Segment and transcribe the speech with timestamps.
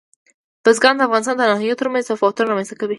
[0.63, 2.89] بزګان د افغانستان د ناحیو ترمنځ تفاوتونه رامنځته کوي.